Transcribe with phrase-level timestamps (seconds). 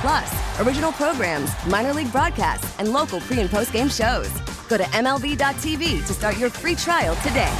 [0.00, 4.30] Plus, original programs, minor league broadcasts, and local pre and post game shows.
[4.68, 7.52] Go to MLB.tv to start your free trial today.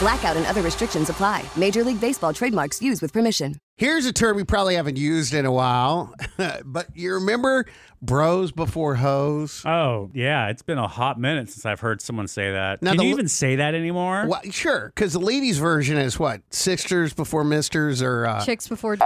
[0.00, 1.42] Blackout and other restrictions apply.
[1.56, 3.54] Major League Baseball trademarks used with permission.
[3.78, 6.14] Here's a term we probably haven't used in a while,
[6.64, 7.66] but you remember
[8.02, 9.62] bros before hoes?
[9.64, 10.48] Oh, yeah.
[10.48, 12.82] It's been a hot minute since I've heard someone say that.
[12.82, 14.26] Now Can the you even say that anymore?
[14.28, 16.42] Well, sure, because the ladies' version is what?
[16.50, 18.26] Sisters before misters or.
[18.26, 18.96] Uh, Chicks before.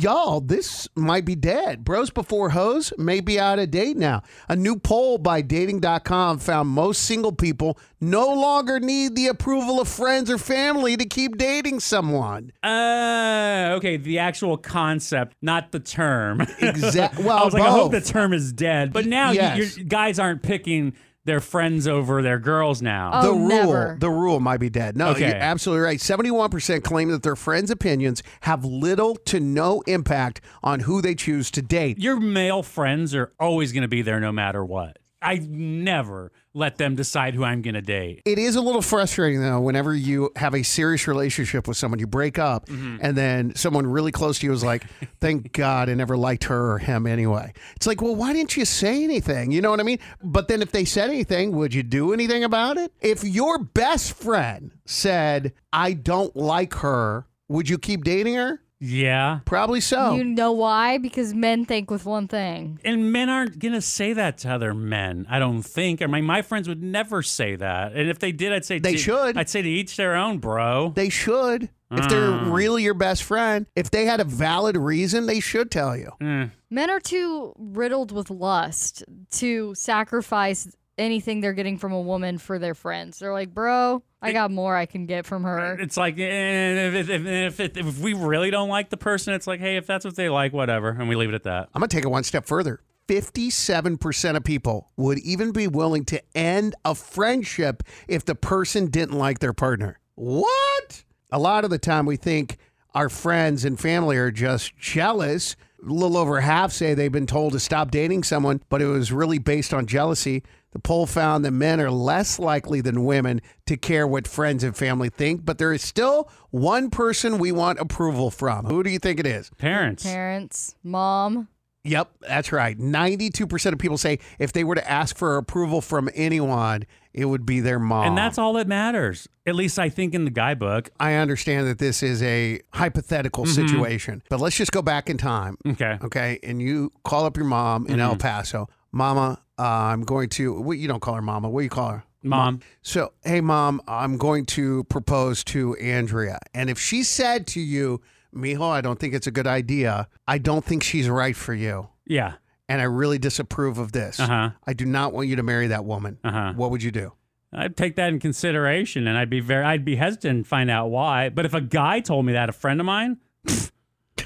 [0.00, 1.84] Y'all, this might be dead.
[1.84, 4.22] Bros before hoes may be out of date now.
[4.48, 9.88] A new poll by dating.com found most single people no longer need the approval of
[9.88, 12.50] friends or family to keep dating someone.
[12.62, 13.98] Uh, okay.
[13.98, 16.40] The actual concept, not the term.
[16.60, 17.24] Exactly.
[17.26, 18.94] well, I was like, I hope the term is dead.
[18.94, 19.76] But now Yes.
[19.76, 23.10] you guys aren't picking their friends over their girls now.
[23.14, 23.96] Oh, the rule, never.
[24.00, 24.96] the rule might be dead.
[24.96, 25.26] No, Okay.
[25.28, 26.00] you're absolutely right.
[26.00, 31.14] Seventy-one percent claim that their friends' opinions have little to no impact on who they
[31.14, 31.98] choose to date.
[31.98, 34.98] Your male friends are always going to be there no matter what.
[35.22, 38.22] I never let them decide who I'm going to date.
[38.24, 42.06] It is a little frustrating though whenever you have a serious relationship with someone, you
[42.06, 42.98] break up, Mm-hmm.
[43.00, 44.84] and then someone really close to you is like,
[45.20, 48.64] "Thank God I never liked her or him anyway." It's like, well, why didn't you
[48.64, 49.52] say anything?
[49.52, 49.98] You know what I mean?
[50.22, 52.92] But then if they said anything, would you do anything about it?
[53.00, 58.62] If your best friend said, "I don't like her," would you keep dating her?
[58.80, 59.40] Yeah.
[59.44, 60.14] Probably so.
[60.14, 60.96] You know why?
[60.98, 62.80] Because men think with one thing.
[62.84, 66.00] And men aren't going to say that to other men, I don't think.
[66.00, 67.92] I mean, my friends would never say that.
[67.92, 69.36] And if they did, I'd say They to- should.
[69.36, 70.92] I'd say to each their own, bro.
[70.96, 71.68] They should.
[71.92, 72.52] If they're Mm.
[72.52, 76.12] really your best friend, if they had a valid reason, they should tell you.
[76.20, 76.52] Mm.
[76.70, 79.02] Men are too riddled with lust
[79.32, 80.68] to sacrifice
[81.00, 83.18] anything they're getting from a woman for their friends.
[83.18, 85.78] They're like, bro, I got more I can get from her.
[85.80, 89.46] It's like, eh, if, if, if, if, if we really don't like the person, it's
[89.46, 90.90] like, hey, if that's what they like, whatever.
[90.90, 91.70] And we leave it at that.
[91.74, 92.80] I'm going to take it one step further.
[93.08, 99.18] 57% of people would even be willing to end a friendship if the person didn't
[99.18, 99.98] like their partner.
[100.14, 101.04] What?
[101.32, 102.58] A lot of the time, we think
[102.94, 105.56] our friends and family are just jealous.
[105.82, 109.12] A little over half say they've been told to stop dating someone, but it was
[109.12, 110.42] really based on jealousy.
[110.72, 114.76] The poll found that men are less likely than women to care what friends and
[114.76, 118.66] family think, but there is still one person we want approval from.
[118.66, 119.50] Who do you think it is?
[119.58, 120.04] Parents.
[120.04, 121.48] Parents, mom.
[121.84, 122.78] Yep, that's right.
[122.78, 127.46] 92% of people say if they were to ask for approval from anyone, it would
[127.46, 128.06] be their mom.
[128.06, 129.28] And that's all that matters.
[129.46, 130.90] At least I think in the guy book.
[131.00, 135.56] I understand that this is a hypothetical situation, but let's just go back in time.
[135.66, 135.98] Okay.
[136.04, 136.38] Okay.
[136.42, 138.68] And you call up your mom in El Paso.
[138.92, 141.48] Mama, uh, I'm going to, what, you don't call her mama.
[141.48, 142.04] What do you call her?
[142.22, 142.60] Mom.
[142.82, 146.38] So, hey, mom, I'm going to propose to Andrea.
[146.52, 148.02] And if she said to you,
[148.34, 151.88] Mijo, I don't think it's a good idea, I don't think she's right for you.
[152.06, 152.34] Yeah.
[152.68, 154.18] and I really disapprove of this.
[154.20, 154.50] Uh-huh.
[154.66, 156.18] I do not want you to marry that woman.
[156.22, 156.52] Uh-huh.
[156.54, 157.12] What would you do?
[157.52, 160.86] I'd take that in consideration and I'd be very I'd be hesitant to find out
[160.86, 161.30] why.
[161.30, 163.18] But if a guy told me that, a friend of mine,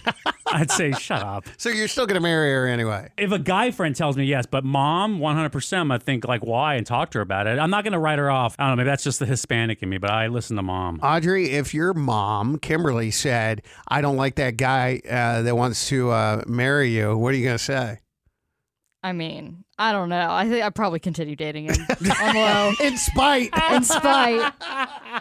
[0.46, 1.46] I'd say shut up.
[1.56, 3.10] So you're still going to marry her anyway.
[3.16, 6.86] If a guy friend tells me yes, but mom, 100%, I think like why and
[6.86, 7.58] talk to her about it.
[7.58, 8.54] I'm not going to write her off.
[8.58, 11.00] I don't know, maybe that's just the Hispanic in me, but I listen to mom.
[11.02, 16.10] Audrey, if your mom, Kimberly, said, I don't like that guy uh, that wants to
[16.10, 17.98] uh, marry you, what are you going to say?
[19.04, 20.28] I mean, I don't know.
[20.30, 21.74] I think I'd probably continue dating him
[22.22, 22.72] on low.
[22.80, 23.50] In spite.
[23.70, 24.50] in spite.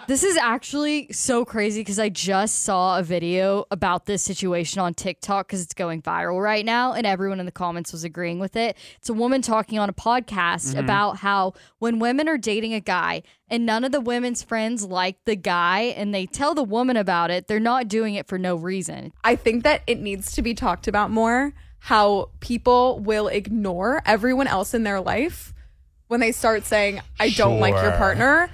[0.08, 4.94] This is actually so crazy because I just saw a video about this situation on
[4.94, 8.56] TikTok because it's going viral right now, and everyone in the comments was agreeing with
[8.56, 8.78] it.
[9.00, 10.80] It's a woman talking on a podcast mm-hmm.
[10.80, 15.18] about how when women are dating a guy and none of the women's friends like
[15.26, 18.56] the guy and they tell the woman about it, they're not doing it for no
[18.56, 19.12] reason.
[19.26, 21.54] I think that it needs to be talked about more
[21.84, 25.54] how people will ignore everyone else in their life
[26.08, 28.50] when they start saying, I don't like your partner.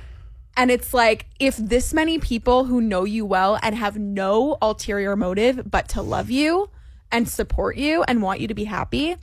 [0.57, 5.15] And it's like, if this many people who know you well and have no ulterior
[5.15, 6.71] motive but to love you
[7.11, 9.15] and support you and want you to be happy,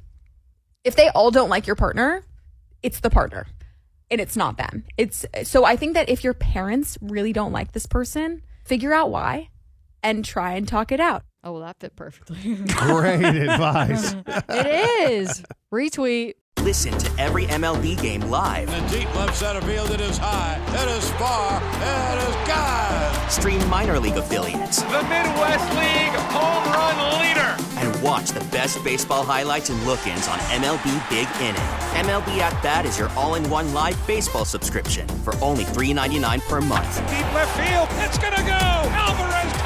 [0.84, 2.22] if they all don't like your partner,
[2.84, 3.48] it's the partner
[4.08, 4.84] and it's not them.
[4.96, 9.10] It's so I think that if your parents really don't like this person, figure out
[9.10, 9.50] why
[10.00, 11.24] and try and talk it out.
[11.46, 12.54] Oh, well, that fit perfectly.
[12.66, 14.16] Great advice.
[14.48, 14.66] it
[15.12, 15.44] is.
[15.72, 16.32] Retweet.
[16.62, 18.68] Listen to every MLB game live.
[18.68, 23.30] In the deep left center field, it is high, it is far, it is God.
[23.30, 27.54] Stream minor league affiliates The Midwest League home run leader.
[27.78, 31.62] and watch the best baseball highlights and look-ins on MLB Big Inning.
[32.04, 36.96] MLB At Bat is your all-in-one live baseball subscription for only $3.99 per month.
[37.08, 38.90] Deep left field, it's gonna go.
[38.90, 39.65] Alvarez ties the game.